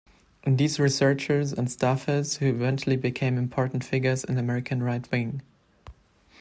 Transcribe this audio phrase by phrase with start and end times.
[0.47, 5.43] These researchers and staffers who eventually became important figures in American right-wing.